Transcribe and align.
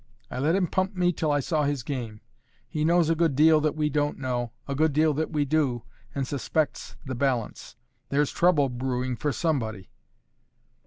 I 0.31 0.39
let 0.39 0.55
him 0.55 0.65
pump 0.65 0.95
me 0.95 1.13
till 1.13 1.31
I 1.31 1.41
saw 1.41 1.61
his 1.61 1.83
game. 1.83 2.21
He 2.67 2.83
knows 2.83 3.11
a 3.11 3.15
good 3.15 3.35
deal 3.35 3.61
that 3.61 3.75
we 3.75 3.87
don't 3.87 4.17
know, 4.17 4.51
a 4.67 4.73
good 4.73 4.93
deal 4.93 5.13
that 5.13 5.29
we 5.29 5.45
do, 5.45 5.83
and 6.15 6.25
suspects 6.25 6.95
the 7.05 7.13
balance. 7.13 7.75
There's 8.09 8.31
trouble 8.31 8.67
brewing 8.69 9.15
for 9.15 9.31
somebody." 9.31 9.91